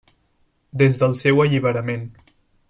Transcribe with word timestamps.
Des 0.83 0.97
del 1.03 1.13
seu 1.19 1.43
alliberament. 1.45 2.11